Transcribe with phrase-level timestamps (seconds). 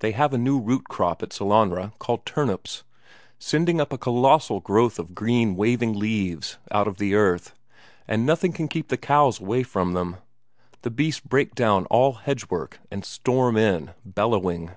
[0.00, 2.84] They have a new root crop at Sellanraa called turnips,
[3.38, 7.54] sending up a colossal growth of green waving leaves out of the earth,
[8.06, 10.18] and nothing can keep the cows away from them
[10.82, 14.72] the beasts break down all hedgework, and storm in, bellowing.